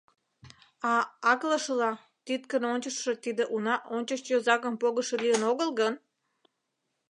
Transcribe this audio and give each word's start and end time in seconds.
А 0.91 0.93
аклышыла, 1.31 1.91
тӱткын 2.25 2.63
ончыштшо 2.73 3.11
тиде 3.23 3.43
уна 3.55 3.75
ончыч 3.95 4.21
йозакым 4.31 4.75
погышо 4.81 5.15
лийын 5.23 5.43
огыл 5.51 5.69
гын? 5.79 5.93